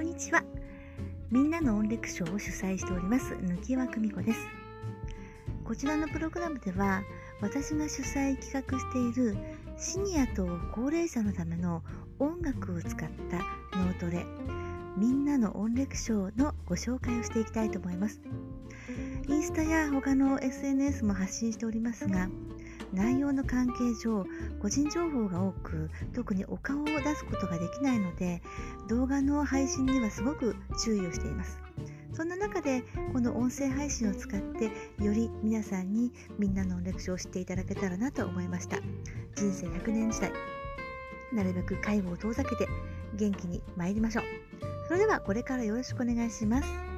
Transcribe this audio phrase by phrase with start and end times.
[0.00, 0.42] こんにちは。
[1.30, 4.40] みんなの音レク笑を主催しております抜輪久美子です。
[5.62, 7.02] こちらのプログラムでは
[7.42, 9.36] 私が主催企画している
[9.76, 11.82] シニアと高齢者のための
[12.18, 14.24] 音楽を使ったノートで
[14.96, 18.22] みんなの音レク笑のご紹介をしていきたいと思います。
[19.28, 22.30] インスタや他の SNS も発信しておりますが
[22.92, 24.26] 内容の関係上
[24.60, 28.42] 個人情報が多く特にお顔を出すことができないので
[28.90, 31.60] 動画の配信にはすごく注意をしています。
[32.12, 34.64] そんな中でこの音声配信を使って
[35.02, 38.78] より皆さんにみんなのレクションを知っていただけたらなと思いました。
[39.36, 40.32] 人生100年時代。
[41.32, 42.66] なるべく介護を遠ざけて
[43.14, 44.24] 元気に参りましょう。
[44.88, 46.89] それではこれからよろしくお願いします。